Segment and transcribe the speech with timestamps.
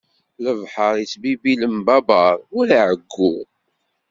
[0.43, 3.35] Lebḥeṛ ittbibbi lembabeṛ ur iɛeggu.